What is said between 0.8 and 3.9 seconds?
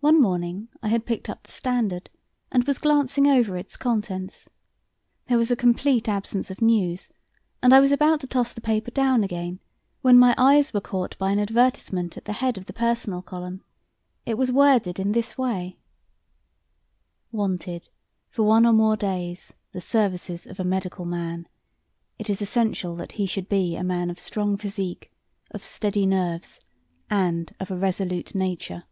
I had picked up the Standard and was glancing over its